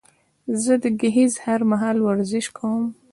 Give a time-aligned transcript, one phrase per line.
[0.63, 2.83] زه د ګهيځ هر مهال ورزش کوم